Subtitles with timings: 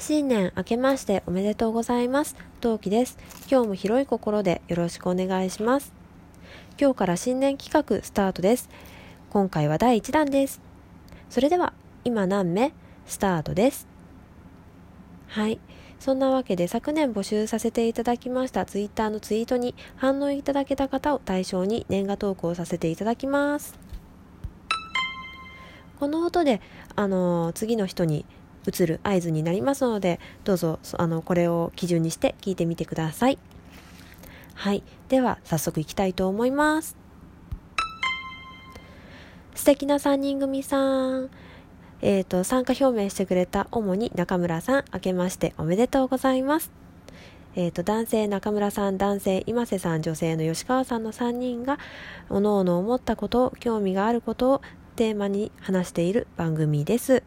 [0.00, 2.34] 新年明けましておめでとうございます。
[2.62, 3.18] 陶器です。
[3.50, 5.92] 今日も広い心でよろしくお願いします。
[6.80, 8.70] 今日から新年企画スタートです。
[9.28, 10.62] 今回は第1弾です。
[11.28, 12.72] それでは、今何目？
[13.04, 13.86] スタートです。
[15.28, 15.60] はい。
[15.98, 23.78] そんなわけで昨年募集させていただきましたツイッターのツイートに反応いただけた方を対象に年賀トークをさせていただきます。
[26.00, 26.62] この音で、
[26.96, 28.24] あのー次の人に
[28.66, 33.38] 移る合図になりますのでどうぞあのこれを基準にして聞いてみてください。
[34.54, 34.82] はい。
[35.08, 36.96] では早速いきたいと思います。
[39.54, 41.30] 素敵な3人組さん。
[42.02, 46.70] えー、と参加表明してくれた主に中村さん明けましておめでとうございます。
[47.56, 51.78] えー、と男性中村さん男性今瀬さん女性の吉川さんの3人が
[52.28, 54.62] おのおの思ったこと興味があることを
[54.96, 57.22] テーマに話している番組です。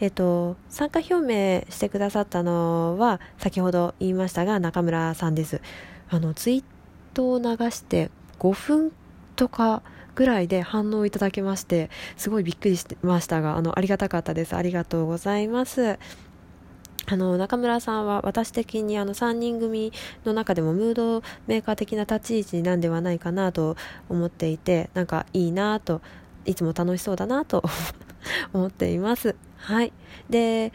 [0.00, 5.60] えっと、参加表明してくださったのは先ほど言いましたが中村さんです。
[6.08, 6.64] あのツイー
[7.14, 8.92] トを流して5分
[9.34, 9.82] とか
[10.14, 14.54] ぐらいで反応いただけましてすごいびっくりしてましたがあのありがたかったです。
[14.54, 15.98] ありがとうございます。
[17.10, 19.92] あの中村さんは私的にあの3人組
[20.24, 23.76] の中でもムードメーカー的な立ち位置なんではないかなと
[24.10, 26.02] 思っていてなんかいいなと
[26.44, 27.64] いつも楽しそうだなと
[28.52, 29.47] 思っています。
[29.58, 29.92] はい。
[30.30, 30.72] で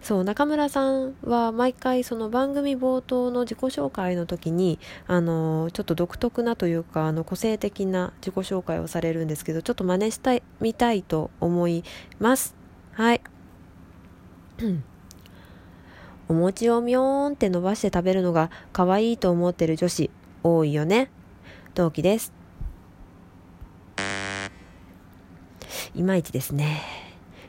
[0.00, 11.84] そう中村さんは毎回その番組冒頭の自己紹介の時にあのちょっと独特なというかあの個性的な自己紹介をされるんですけどちょっと真似したいみたいと思い
[12.20, 12.54] ます。
[12.92, 13.20] はい。
[16.28, 20.10] お餅をみょーんって伸ばして食べるのが可愛いと思ってる女子
[20.42, 21.10] 多いよね。
[21.74, 22.32] 同期です。
[25.94, 26.97] いまいちですね。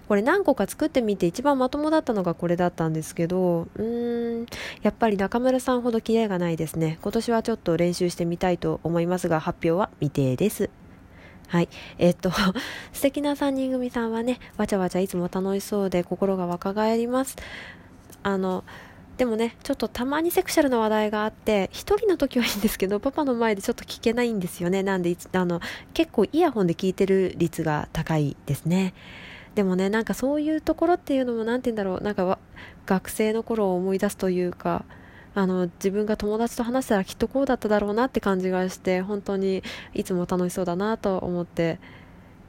[0.10, 4.46] これ何個か作ってみて一番まともだったのがこれだったんですけどうーん
[4.82, 10.72] やっぱり中村さんほどキレがないですね今年はちょっと練習してみたいと思いますが発表は未定です
[11.48, 11.70] はい。
[11.98, 12.32] えっと、
[12.94, 17.38] 素敵な3人組さんはね、わちゃわちゃいつも楽しそうで心が若返ります。
[18.22, 18.64] あの、
[19.18, 24.84] でもね、ちょっとたまにセクシャルな話題があって、一人の時はいいんですけど、パパの前でちょっと聞けないんですよね。
[24.84, 25.60] なんで、あの、
[25.96, 28.94] 結構イヤホンで聞いてる率が高いですね。
[29.60, 32.40] でもね、なんかそういうところっていうのも、なんて言うんだろう、なんか
[32.86, 34.86] 学生の頃を思い出すというか、
[35.36, 39.62] あの自分が友達と話したらきっとこうだっただろうなって感じがして本当に
[39.94, 41.78] いつも楽しそうだなと思って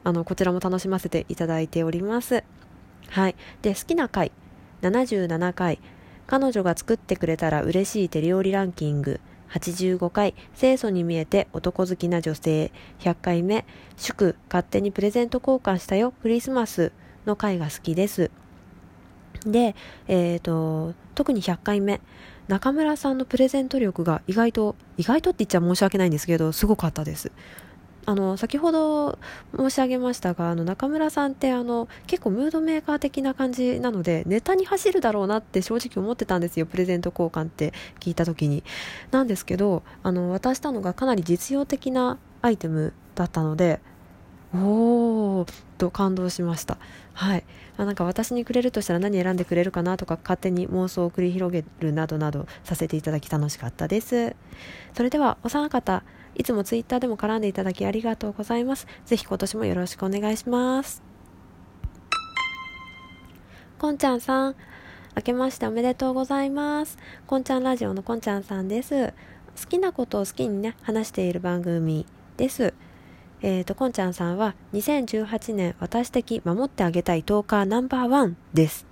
[0.04, 2.44] あのこちらも楽しませていただいております。
[3.08, 3.34] はい。
[3.62, 4.30] で好きな回。
[4.82, 5.80] 77回。
[6.28, 9.18] 彼女が作ってくれたら嬉しい手料理ランキング。
[9.52, 12.72] 85回清楚に見えて男好きな女性。
[13.00, 13.64] 100回目
[13.96, 16.12] 祝勝手にプレゼント交換したよ。
[16.22, 16.92] クリスマス
[17.26, 18.30] の回が好きです。
[19.44, 19.74] で、
[20.08, 22.00] えー、と特に100回目
[22.48, 27.30] 中村さんのプレゼント力が意外と意外とって言っちゃ申し訳ないんですけどすごかったです。
[28.06, 29.18] あの先ほど
[29.56, 36.66] 申し上げましたがあの中村さんってあの結構ムードメーカー的な感じなのでネタに走るだろうなって正直思ってたんですよ。
[36.66, 38.64] プレゼント交換って聞いた時に。
[39.10, 43.80] なんですけどあの渡したのがかなり実用的なアイテムだったので
[44.54, 46.78] おーと感動しました。
[47.12, 47.44] はい。
[47.76, 54.34] あなんか私にくれるとしたら何選んでくれるかなとか勝手に妄想を繰り広げるなどなどさせていただき楽しかったです。
[54.94, 56.02] それではお三方
[56.34, 58.86] いつもツイッターでも絡んでいただきありがとうございます。
[59.04, 61.02] ぜひ今年もよろしくお願いします。
[63.78, 64.56] こんちゃんさん
[65.16, 66.98] 明けましておめでとうございます。
[67.26, 69.14] こんちゃんラジオのこんちゃんさんです。
[69.60, 72.74] 好きなことを好きにね話している番組です。
[73.42, 78.89] えー、とこんちゃんさんは2018年私的守ってあげたいトーカーナンバーワンです。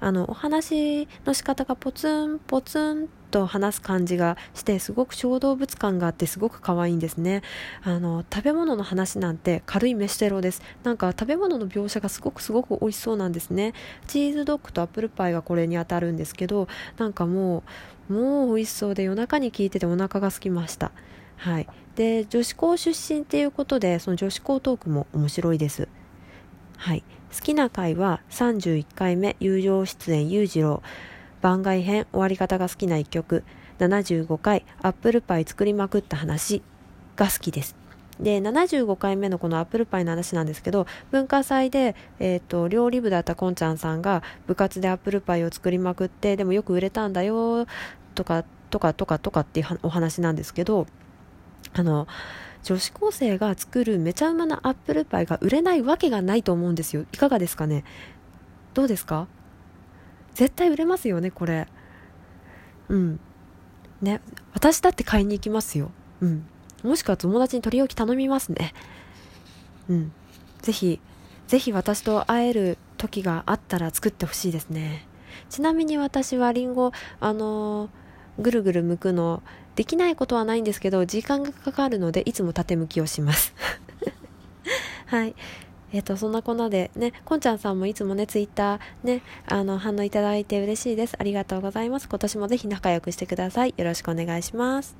[0.00, 7.42] あのお話の仕方がポツンポツンと話す感じがしてすごく小動物感があってすごく可愛いんですね。
[7.82, 10.62] あの食べ物の話なんて軽い飯テロです。
[10.84, 13.72] なんか食べ物の描写がすごくすごく美味しそうなんですね。
[14.06, 17.64] チーズドッグとアップルパイがこれに当たるんですけどなんかも
[18.08, 20.92] うもう美味しそうで夜中に聞いててお腹が空きました。
[21.36, 21.66] はい、
[21.96, 25.88] で女子校出身っていうことでその女子校トークも面白いです、
[26.76, 27.02] はい、
[27.34, 30.82] 好きな回は31回目友情出演裕次郎。
[31.40, 33.44] 番外編終わり方が好きな一曲。
[33.78, 36.62] 75回アップルパイ作りまくった話。
[37.16, 37.76] が好きです。
[38.20, 47.66] で75回目のこのアップルパイの話なんですけど文化祭で、えーと、料理部だったこんちゃんさんが部活でアップルパイを作りまくってでもよく売れたんだよ
[48.14, 50.86] とかとかとかとかっていうお話なんですけど
[51.72, 52.06] あの
[52.64, 57.04] 女子高生が作るめちゃうまなアップルパイが売れないわけがないと思うんですよ。
[57.12, 57.84] いかがですかね？
[58.72, 59.28] どうですか？
[60.34, 61.68] 絶対売れますよねこれ。
[62.88, 63.20] うん。
[64.00, 64.20] ね。
[64.52, 65.90] 私だって買いに行きますよ。
[66.20, 66.46] うん。
[66.82, 68.72] もしくは友達に取り置き頼みますね。
[69.88, 70.12] うん。
[70.62, 71.00] ぜひ
[71.46, 75.06] ぜひ私と会える時があったら作ってほしいですね。
[75.50, 79.42] ちなみに私はりんごあのー、ぐるぐる剥くの
[79.76, 83.54] できないことはないんですけど時間がかかるのでいつも縦向きをします。
[85.06, 85.34] はい。
[85.92, 91.16] えっ、ー、とそんなこんなでねこんちゃんさんもいつもねツイッターねあの反応いただいて嬉しいです。
[91.18, 92.08] ありがとうございます。
[92.08, 93.74] 今年もぜひ仲良くしてください。
[93.76, 94.96] よろしくお願いします。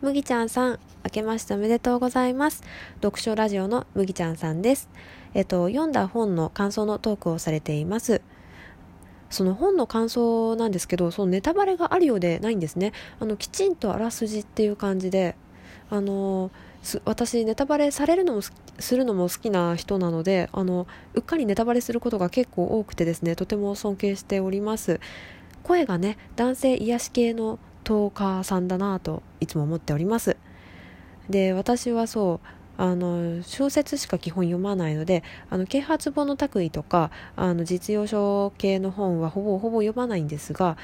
[0.00, 2.62] 麦ちゃんさん明けましておめでとうございます。
[3.02, 4.88] 読書ラジオの麦ちゃんさんです。
[5.34, 8.22] えっ、ー、と読んだ本の感想のトークをされています。
[9.30, 12.92] その本の感想なんですけどそのネタバレがあるようでないんですね。
[13.20, 15.36] あのきちんとあらすじっていう感じで
[15.88, 16.50] あの
[17.04, 25.00] 私ネタバレされるのもするのも好きな人なのであのうっかりネタバレすることが結構多くてですねとても尊敬しております。
[25.62, 30.36] 声がね男性癒し系のトーカーさんだなといつも思っております。
[31.28, 32.46] で私はそう
[32.80, 40.78] あの小説しか基本読まないのであの啓発本の拓意とかあの実用書系の本はほぼほぼ読まないんですが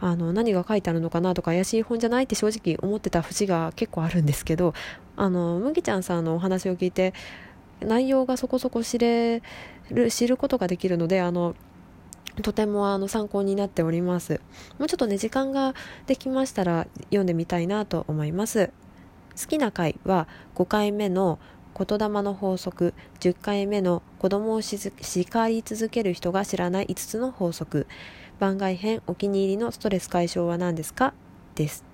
[0.00, 4.72] あの何が書いてあるのかなとか怪しい本じゃないって正直思ってた節が結構あるんですけど
[5.14, 7.12] あの麦ちゃんさんのお話を聞いて
[7.80, 9.42] 内容がそこそこ知れ
[9.90, 11.54] る知ることができるのであの
[12.40, 14.40] とてもあの参考になっております。
[14.78, 15.74] もうちょっとね時間が
[16.06, 18.70] できましたら読んでみたいなと思います。
[19.40, 21.38] 好きな回は5回目の
[21.76, 27.86] 言霊の法則10回目の子供を叱り続ける人が知らない5つの法則。
[28.38, 31.14] 番外編お気に入りのストレス解消は何ですか？
[31.54, 31.91] です。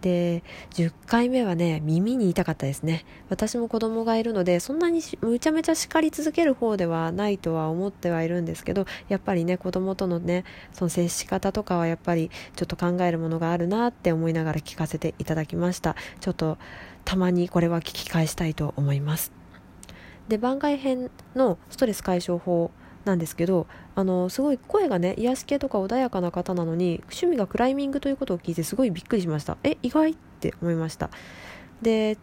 [0.00, 3.04] で10回目はね耳に痛かったですね。
[3.28, 15.96] 私も子供がいるのでそんなにむちゃめちゃ叱り続ける方ではないとは思ってはいるんですけどやっぱりね子供とのねその接し方とかはやっぱりちょっと考えるものがあるなって思いながら聞かせていただきました。
[16.20, 16.58] ちょっと
[17.04, 19.32] たまにこれは聞き返したいと思います。
[20.28, 22.70] で番外編のストレス解消法
[23.04, 29.56] なんですけどあのすごい声がね癒し系とか穏やかな方なのに趣味がクライミングということを聞いてすごいびっくりしました。
[29.62, 31.10] え意外って思いました。
[31.82, 32.18] で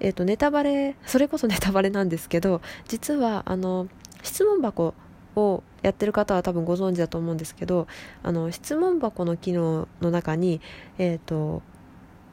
[0.00, 3.88] えーと、ネタバレそれこそ ネタバレなんですけど実はあの
[4.22, 4.94] 質問箱
[5.34, 7.86] をやってる方は多分ご存知だと思うんですけど
[8.22, 10.60] あの質問箱の機能の中に、
[10.98, 11.62] えーと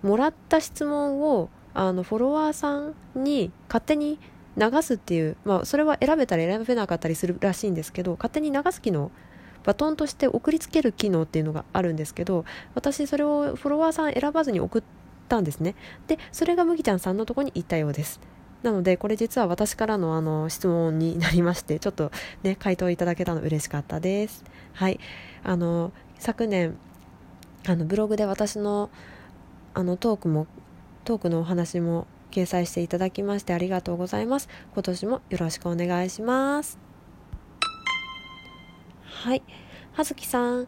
[0.05, 4.19] もらった質問をあのフォロワーさんに勝手に
[4.57, 9.11] 流すっていう、まあ、それは選べたり選べなかったりするらしいんですけど勝手に流す機能
[9.63, 14.83] バトンとして送りつける機能っていうのがあるんですけど私それをフォロワーさん選ばずに送っ
[15.27, 15.75] たんですね。
[16.07, 18.19] でそれが麦ちゃんさんのとこに行ったようです。
[18.61, 22.11] なのでこれ実は私からのあの質問になりましてちょっと
[22.43, 24.43] ね回答いただけたの嬉しかったです。
[24.73, 24.99] はい。
[25.43, 26.77] あの昨年
[27.67, 28.91] あのブログで私の
[29.73, 30.45] あのトークも
[31.03, 34.49] トークのお話も掲載していただきましてありがとうございます。
[34.73, 36.77] 今年もよろしくお願いします。
[39.03, 39.41] はい。
[39.93, 40.67] 葉月さん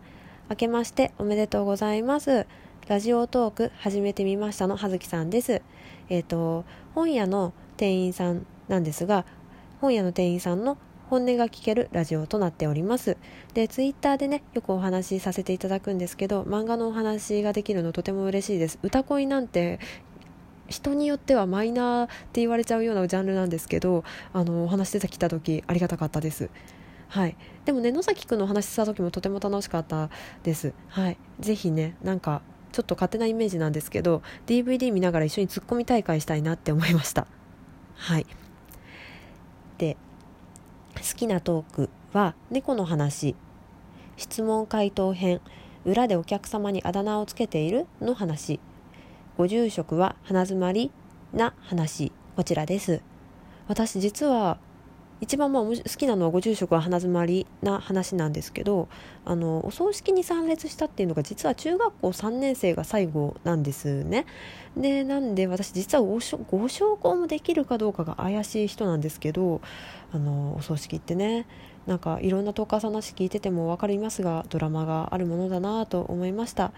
[0.49, 2.47] 明けましておめでとうございます。
[2.87, 5.61] ラジオトーク始めてみましたの葉月さんです。
[6.07, 6.63] えっ、ー、と
[6.95, 9.25] 本屋の店員さんなんですが
[9.81, 10.77] 本屋の店員さんの
[11.09, 13.17] 本音が聞けるラジオとなっております。
[13.53, 18.79] でツイッターでねよくお話しさせていただくんですけど漫画のお話ができるのとても嬉しいです。
[18.83, 19.79] 歌恋なんて
[20.67, 26.49] 人によってはマイナーって言われちゃうようなジャンルなんですけどあのお話出てきた時ありがたかったです。
[27.09, 30.09] はい、でもね野崎くんの話しした時もとても楽しかった
[30.43, 30.73] です。
[30.89, 37.27] はい、ぜひねなんかちょっと勝手なイメージなんですけど DVD 見ながら一緒にツッコミ大会したいなって思いました。
[37.95, 38.25] はい、
[39.77, 39.95] で
[40.95, 43.35] 好きなトークは猫の話
[44.17, 45.41] 質問回答編
[45.85, 48.59] 裏でお客様にあだ名をつけているの話
[49.37, 50.89] ご住職は鼻づまり
[51.31, 53.01] な話こちらです。
[53.67, 54.57] 私実は
[55.21, 58.87] 一番まあ好きなのはご住職は鼻づまりな話なんですけど
[59.25, 64.25] あのお葬式に参列したっていうのが実は中学校3年生が最後なんですね。
[64.75, 69.61] でなんで私実はごご証拠もできるかどうかが怪しい人なんですけど
[70.13, 71.45] あのお葬式ってね
[71.85, 76.71] なんかいろんなトーカーさんの話聞いてても分かりますがドラマがあるものだなと思いました。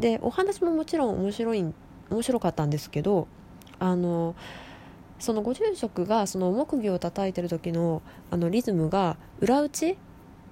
[0.00, 1.64] でお話ももちろん面白い
[2.10, 3.28] 面白かったんですけど
[3.78, 4.34] あの
[5.18, 9.98] そのご住職がその木魚を叩いてる時のあのリズムが裏打ち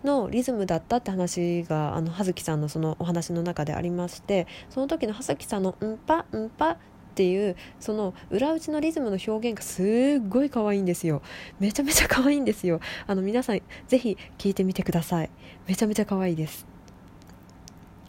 [0.04, 6.76] のリズムだったって話があの葉月さんのそのお話の中でありましてその時の葉月さんの「うんぱんぱ」っ
[7.08, 11.20] っていうその裏打ちのリズムの表現がすっごい可愛いんですよ。
[11.58, 12.78] めちゃめちゃ可愛いんですよ。
[13.08, 15.30] あの皆さんぜひ聞いてみてください。
[15.66, 16.64] めちゃめちゃ可愛いです。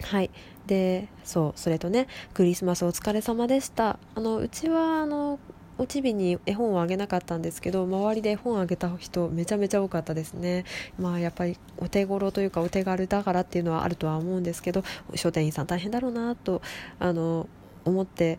[0.03, 0.29] はい。
[0.69, 3.97] でそうそれとねクリスマスお疲れ様でした。
[4.13, 5.39] あのうちはあの
[5.79, 10.65] おちびに絵本をあげなかったんですけど周りで絵本あげた人めちゃめちゃ多かったですね。
[10.99, 14.83] まあやっぱりお手頃というかお手軽だからっていうのはあるとは思うんですけど
[15.15, 16.61] 書店員さん大変だろうなと
[16.99, 17.49] あの
[17.83, 18.37] 思って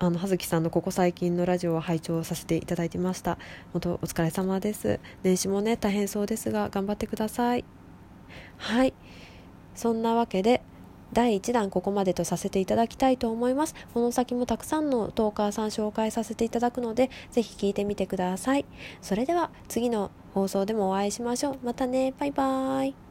[0.00, 3.38] あの葉月さんのここ最近のラジオを拝聴させていただいてました。
[3.72, 5.00] 本当お疲れ様です。
[5.22, 7.64] 年始もね大変そうですが頑張ってください。
[8.58, 8.92] はい。
[9.74, 10.60] そんなわけで
[11.12, 13.74] 第1弾ここまでとさせていただきたいと思います。
[13.94, 18.64] この先もたくさんのトーカーさん紹介させていただくのでぜひ聞いてみてください。
[19.02, 21.58] それでは次の放送でもお会いしましょう。
[21.62, 22.14] またね。
[22.18, 23.09] バイバーイ。